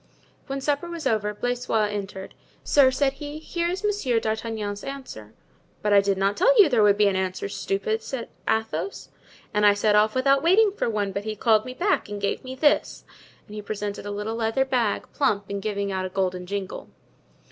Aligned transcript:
When 0.47 0.61
supper 0.61 0.89
was 0.89 1.05
over 1.05 1.31
Blaisois 1.31 1.87
entered. 1.91 2.33
"Sir," 2.63 2.89
said 2.89 3.13
he, 3.13 3.37
"here 3.37 3.67
is 3.69 3.83
Monsieur 3.83 4.19
d'Artagnan's 4.19 4.83
answer." 4.83 5.33
"But 5.83 5.93
I 5.93 6.01
did 6.01 6.17
not 6.17 6.35
tell 6.35 6.59
you 6.59 6.67
there 6.69 6.81
would 6.81 6.97
be 6.97 7.05
an 7.07 7.15
answer, 7.15 7.47
stupid!" 7.47 8.01
said 8.01 8.27
Athos. 8.49 9.09
"And 9.53 9.63
I 9.63 9.75
set 9.75 9.95
off 9.95 10.15
without 10.15 10.41
waiting 10.41 10.71
for 10.71 10.89
one, 10.89 11.11
but 11.11 11.23
he 11.25 11.35
called 11.35 11.65
me 11.65 11.75
back 11.75 12.09
and 12.09 12.19
gave 12.19 12.43
me 12.43 12.55
this;" 12.55 13.03
and 13.45 13.53
he 13.53 13.61
presented 13.61 14.07
a 14.07 14.11
little 14.11 14.35
leather 14.37 14.65
bag, 14.65 15.05
plump 15.13 15.45
and 15.51 15.61
giving 15.61 15.91
out 15.91 16.05
a 16.07 16.09
golden 16.09 16.47
jingle. 16.47 16.89